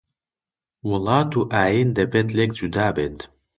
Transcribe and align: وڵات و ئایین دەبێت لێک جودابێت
وڵات 0.89 1.31
و 1.37 1.41
ئایین 1.55 1.89
دەبێت 1.97 2.27
لێک 2.37 2.51
جودابێت 2.59 3.19